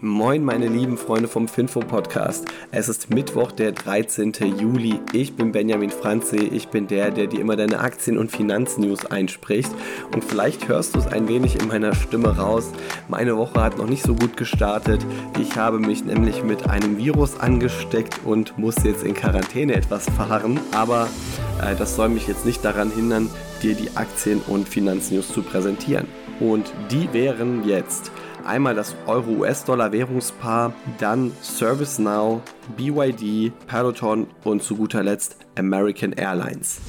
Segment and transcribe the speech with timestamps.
[0.00, 2.46] Moin, meine lieben Freunde vom Finfo Podcast.
[2.70, 4.32] Es ist Mittwoch, der 13.
[4.56, 5.00] Juli.
[5.12, 6.36] Ich bin Benjamin Franzi.
[6.36, 9.72] Ich bin der, der dir immer deine Aktien- und Finanznews einspricht.
[10.14, 12.70] Und vielleicht hörst du es ein wenig in meiner Stimme raus.
[13.08, 15.04] Meine Woche hat noch nicht so gut gestartet.
[15.40, 20.60] Ich habe mich nämlich mit einem Virus angesteckt und muss jetzt in Quarantäne etwas fahren.
[20.70, 21.08] Aber
[21.60, 23.28] äh, das soll mich jetzt nicht daran hindern,
[23.64, 26.06] dir die Aktien- und Finanznews zu präsentieren.
[26.38, 28.12] Und die wären jetzt
[28.48, 32.40] einmal das Euro-US-Dollar-Währungspaar, dann ServiceNow,
[32.76, 36.80] BYD, Peloton und zu guter Letzt American Airlines.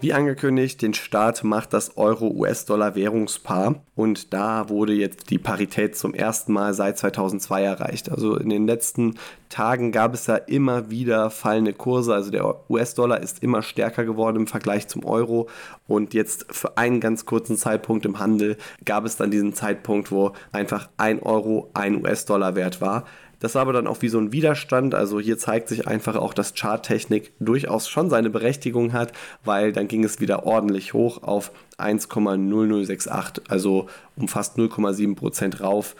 [0.00, 6.52] Wie angekündigt, den Start macht das Euro-US-Dollar-Währungspaar und da wurde jetzt die Parität zum ersten
[6.52, 8.08] Mal seit 2002 erreicht.
[8.08, 9.16] Also in den letzten
[9.48, 12.14] Tagen gab es da immer wieder fallende Kurse.
[12.14, 15.48] Also der US-Dollar ist immer stärker geworden im Vergleich zum Euro
[15.88, 20.32] und jetzt für einen ganz kurzen Zeitpunkt im Handel gab es dann diesen Zeitpunkt, wo
[20.52, 23.04] einfach ein Euro ein US-Dollar wert war.
[23.40, 24.94] Das war aber dann auch wie so ein Widerstand.
[24.94, 29.12] Also hier zeigt sich einfach auch, dass Charttechnik durchaus schon seine Berechtigung hat,
[29.44, 35.94] weil dann ging es wieder ordentlich hoch auf 1,0068, also um fast 0,7 Prozent rauf.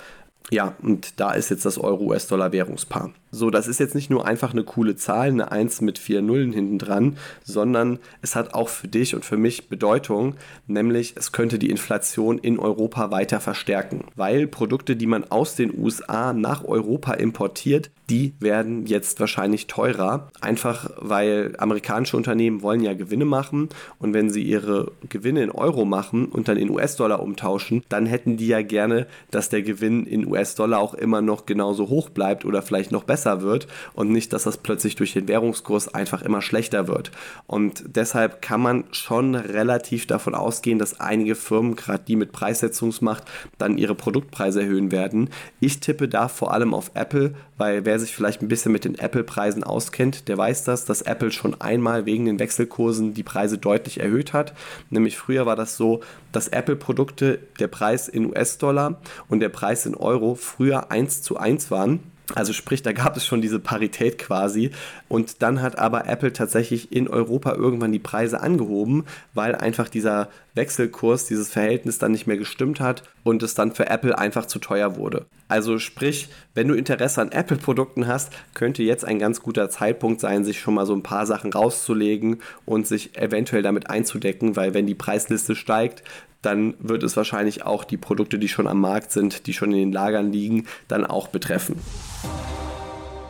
[0.50, 3.12] Ja, und da ist jetzt das Euro-US-Dollar-Währungspaar.
[3.30, 6.52] So, das ist jetzt nicht nur einfach eine coole Zahl, eine 1 mit vier Nullen
[6.52, 11.58] hinten dran, sondern es hat auch für dich und für mich Bedeutung, nämlich es könnte
[11.58, 17.12] die Inflation in Europa weiter verstärken, weil Produkte, die man aus den USA nach Europa
[17.12, 24.14] importiert, die werden jetzt wahrscheinlich teurer, einfach weil amerikanische Unternehmen wollen ja Gewinne machen und
[24.14, 28.46] wenn sie ihre Gewinne in Euro machen und dann in US-Dollar umtauschen, dann hätten die
[28.46, 32.92] ja gerne, dass der Gewinn in US-Dollar auch immer noch genauso hoch bleibt oder vielleicht
[32.92, 37.10] noch besser wird und nicht, dass das plötzlich durch den Währungskurs einfach immer schlechter wird.
[37.46, 43.24] Und deshalb kann man schon relativ davon ausgehen, dass einige Firmen, gerade die mit Preissetzungsmacht,
[43.58, 45.30] dann ihre Produktpreise erhöhen werden.
[45.60, 48.98] Ich tippe da vor allem auf Apple, weil wer sich vielleicht ein bisschen mit den
[48.98, 54.00] Apple-Preisen auskennt, der weiß das, dass Apple schon einmal wegen den Wechselkursen die Preise deutlich
[54.00, 54.54] erhöht hat.
[54.90, 56.00] Nämlich früher war das so,
[56.32, 61.70] dass Apple-Produkte der Preis in US-Dollar und der Preis in Euro früher 1 zu 1
[61.70, 62.00] waren.
[62.34, 64.70] Also sprich, da gab es schon diese Parität quasi.
[65.08, 70.28] Und dann hat aber Apple tatsächlich in Europa irgendwann die Preise angehoben, weil einfach dieser
[70.54, 74.58] Wechselkurs, dieses Verhältnis dann nicht mehr gestimmt hat und es dann für Apple einfach zu
[74.58, 75.26] teuer wurde.
[75.46, 80.44] Also sprich, wenn du Interesse an Apple-Produkten hast, könnte jetzt ein ganz guter Zeitpunkt sein,
[80.44, 84.86] sich schon mal so ein paar Sachen rauszulegen und sich eventuell damit einzudecken, weil wenn
[84.86, 86.02] die Preisliste steigt,
[86.42, 89.78] dann wird es wahrscheinlich auch die Produkte, die schon am Markt sind, die schon in
[89.78, 91.76] den Lagern liegen, dann auch betreffen.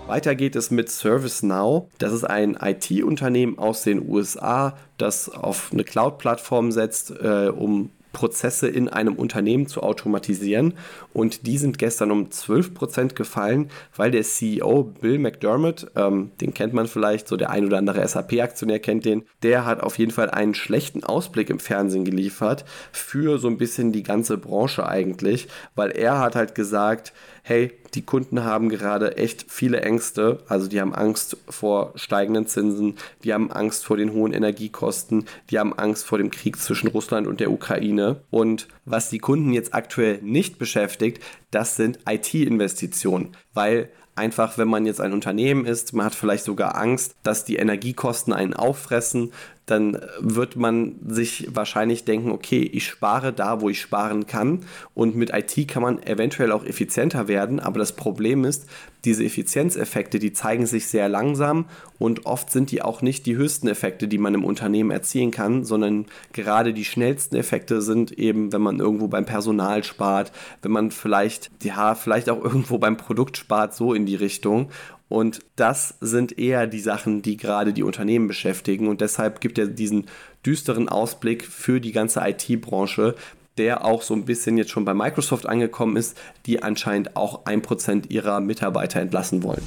[0.06, 1.88] Weiter geht es mit ServiceNow.
[1.98, 8.68] Das ist ein IT-Unternehmen aus den USA, das auf eine Cloud-Plattform setzt, äh, um Prozesse
[8.68, 10.74] in einem Unternehmen zu automatisieren.
[11.12, 16.72] Und die sind gestern um 12% gefallen, weil der CEO Bill McDermott, ähm, den kennt
[16.72, 20.30] man vielleicht, so der ein oder andere SAP-Aktionär kennt den, der hat auf jeden Fall
[20.30, 25.90] einen schlechten Ausblick im Fernsehen geliefert für so ein bisschen die ganze Branche eigentlich, weil
[25.90, 27.12] er hat halt gesagt,
[27.48, 30.40] hey, die Kunden haben gerade echt viele Ängste.
[30.48, 35.58] Also die haben Angst vor steigenden Zinsen, die haben Angst vor den hohen Energiekosten, die
[35.58, 38.20] haben Angst vor dem Krieg zwischen Russland und der Ukraine.
[38.28, 44.86] Und was die Kunden jetzt aktuell nicht beschäftigt, das sind IT-Investitionen, weil einfach, wenn man
[44.86, 49.32] jetzt ein Unternehmen ist, man hat vielleicht sogar Angst, dass die Energiekosten einen auffressen,
[49.66, 54.60] dann wird man sich wahrscheinlich denken, okay, ich spare da, wo ich sparen kann.
[54.94, 58.68] Und mit IT kann man eventuell auch effizienter werden, aber das Problem ist,
[59.04, 61.66] diese Effizienzeffekte, die zeigen sich sehr langsam
[61.98, 65.64] und oft sind die auch nicht die höchsten Effekte, die man im Unternehmen erzielen kann,
[65.64, 70.32] sondern gerade die schnellsten Effekte sind eben, wenn man irgendwo beim Personal spart,
[70.62, 74.70] wenn man vielleicht, ja, vielleicht auch irgendwo beim Produkt spart, so in die Richtung.
[75.08, 78.88] Und das sind eher die Sachen, die gerade die Unternehmen beschäftigen.
[78.88, 80.06] Und deshalb gibt er diesen
[80.44, 83.14] düsteren Ausblick für die ganze IT-Branche,
[83.58, 87.60] der auch so ein bisschen jetzt schon bei Microsoft angekommen ist, die anscheinend auch ein
[87.60, 89.66] Prozent ihrer Mitarbeiter entlassen wollen.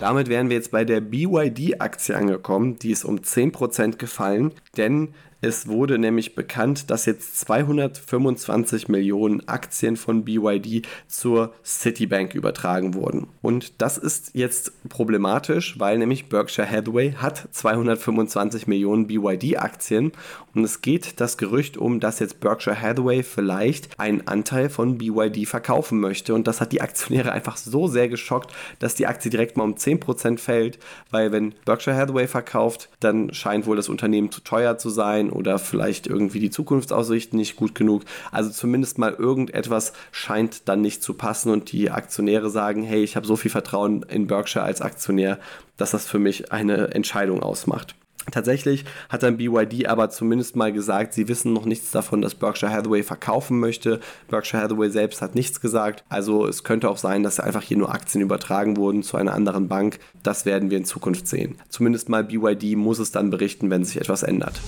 [0.00, 2.78] Damit wären wir jetzt bei der BYD-Aktie angekommen.
[2.78, 9.96] Die ist um 10% gefallen, denn es wurde nämlich bekannt, dass jetzt 225 Millionen Aktien
[9.96, 13.28] von BYD zur Citibank übertragen wurden.
[13.40, 20.12] Und das ist jetzt problematisch, weil nämlich Berkshire Hathaway hat 225 Millionen BYD-Aktien
[20.54, 25.46] und es geht das Gerücht um, dass jetzt Berkshire Hathaway vielleicht einen Anteil von BYD
[25.46, 26.34] verkaufen möchte.
[26.34, 29.74] Und das hat die Aktionäre einfach so sehr geschockt, dass die Aktie direkt mal um
[29.74, 30.78] 10% fällt,
[31.10, 35.58] weil wenn Berkshire Hathaway verkauft, dann scheint wohl das Unternehmen zu teuer zu sein oder
[35.58, 38.02] vielleicht irgendwie die Zukunftsaussichten nicht gut genug.
[38.32, 43.16] Also zumindest mal irgendetwas scheint dann nicht zu passen und die Aktionäre sagen, hey, ich
[43.16, 45.38] habe so viel Vertrauen in Berkshire als Aktionär,
[45.76, 47.94] dass das für mich eine Entscheidung ausmacht.
[48.30, 52.70] Tatsächlich hat dann BYD aber zumindest mal gesagt, sie wissen noch nichts davon, dass Berkshire
[52.70, 54.00] Hathaway verkaufen möchte.
[54.28, 56.04] Berkshire Hathaway selbst hat nichts gesagt.
[56.08, 59.68] Also es könnte auch sein, dass einfach hier nur Aktien übertragen wurden zu einer anderen
[59.68, 59.98] Bank.
[60.22, 61.56] Das werden wir in Zukunft sehen.
[61.68, 64.60] Zumindest mal BYD muss es dann berichten, wenn sich etwas ändert.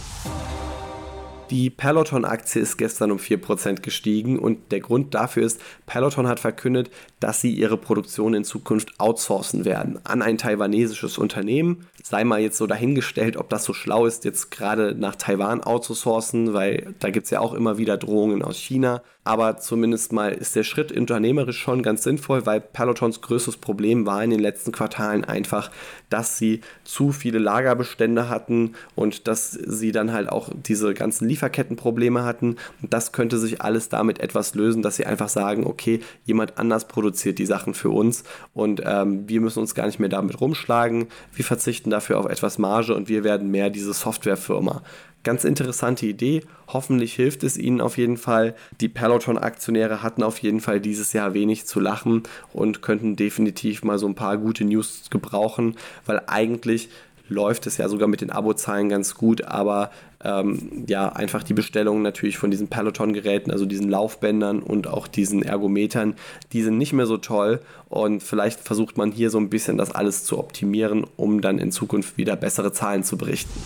[1.52, 6.90] Die Peloton-Aktie ist gestern um 4% gestiegen und der Grund dafür ist, Peloton hat verkündet,
[7.20, 11.86] dass sie ihre Produktion in Zukunft outsourcen werden an ein taiwanesisches Unternehmen.
[12.02, 16.54] Sei mal jetzt so dahingestellt, ob das so schlau ist, jetzt gerade nach Taiwan outzusourcen,
[16.54, 20.56] weil da gibt es ja auch immer wieder Drohungen aus China aber zumindest mal ist
[20.56, 25.24] der Schritt unternehmerisch schon ganz sinnvoll, weil Pelotons größtes Problem war in den letzten Quartalen
[25.24, 25.70] einfach,
[26.10, 32.24] dass sie zu viele Lagerbestände hatten und dass sie dann halt auch diese ganzen Lieferkettenprobleme
[32.24, 32.56] hatten.
[32.80, 36.86] Und das könnte sich alles damit etwas lösen, dass sie einfach sagen, okay, jemand anders
[36.86, 38.24] produziert die Sachen für uns
[38.54, 41.06] und ähm, wir müssen uns gar nicht mehr damit rumschlagen.
[41.34, 44.82] Wir verzichten dafür auf etwas Marge und wir werden mehr diese Softwarefirma.
[45.24, 46.42] Ganz interessante Idee.
[46.66, 48.56] Hoffentlich hilft es ihnen auf jeden Fall.
[48.80, 53.98] Die Peloton-Aktionäre hatten auf jeden Fall dieses Jahr wenig zu lachen und könnten definitiv mal
[53.98, 56.88] so ein paar gute News gebrauchen, weil eigentlich
[57.32, 59.90] läuft es ja sogar mit den Abozahlen ganz gut, aber
[60.24, 65.42] ähm, ja, einfach die Bestellungen natürlich von diesen Peloton-Geräten, also diesen Laufbändern und auch diesen
[65.42, 66.14] Ergometern,
[66.52, 69.90] die sind nicht mehr so toll und vielleicht versucht man hier so ein bisschen das
[69.90, 73.60] alles zu optimieren, um dann in Zukunft wieder bessere Zahlen zu berichten.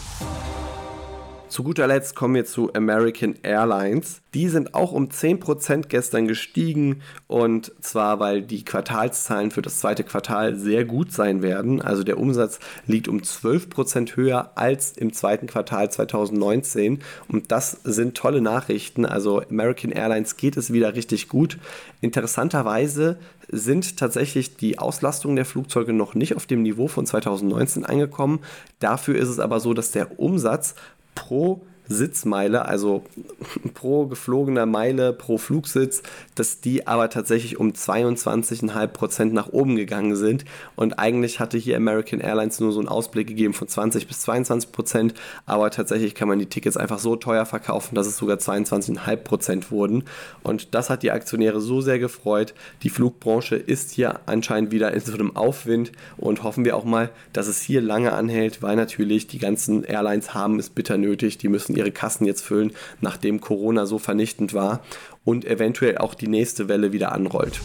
[1.56, 4.20] Zu guter Letzt kommen wir zu American Airlines.
[4.34, 10.04] Die sind auch um 10% gestern gestiegen und zwar, weil die Quartalszahlen für das zweite
[10.04, 11.80] Quartal sehr gut sein werden.
[11.80, 16.98] Also der Umsatz liegt um 12% höher als im zweiten Quartal 2019
[17.28, 19.06] und das sind tolle Nachrichten.
[19.06, 21.56] Also American Airlines geht es wieder richtig gut.
[22.02, 23.16] Interessanterweise
[23.48, 28.40] sind tatsächlich die Auslastungen der Flugzeuge noch nicht auf dem Niveau von 2019 angekommen.
[28.80, 30.74] Dafür ist es aber so, dass der Umsatz
[31.16, 33.04] pro Sitzmeile, also
[33.74, 36.02] pro geflogener Meile, pro Flugsitz,
[36.34, 40.44] dass die aber tatsächlich um 22,5% nach oben gegangen sind.
[40.74, 45.14] Und eigentlich hatte hier American Airlines nur so einen Ausblick gegeben von 20 bis 22%,
[45.46, 50.04] aber tatsächlich kann man die Tickets einfach so teuer verkaufen, dass es sogar 22,5% wurden.
[50.42, 52.54] Und das hat die Aktionäre so sehr gefreut.
[52.82, 57.10] Die Flugbranche ist hier anscheinend wieder in so einem Aufwind und hoffen wir auch mal,
[57.32, 61.38] dass es hier lange anhält, weil natürlich die ganzen Airlines haben es bitter nötig.
[61.38, 64.81] Die müssen ihre Kassen jetzt füllen, nachdem Corona so vernichtend war
[65.25, 67.61] und eventuell auch die nächste Welle wieder anrollt.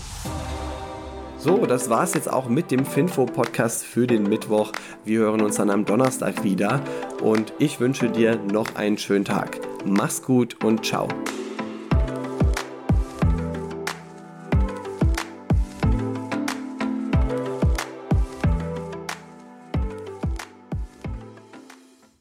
[1.37, 4.71] So, das war es jetzt auch mit dem Finfo-Podcast für den Mittwoch.
[5.05, 6.81] Wir hören uns dann am Donnerstag wieder
[7.23, 9.59] und ich wünsche dir noch einen schönen Tag.
[9.83, 11.07] Mach's gut und ciao.